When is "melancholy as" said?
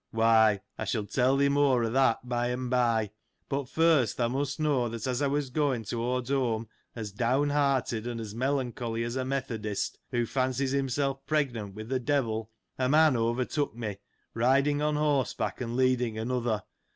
8.33-9.15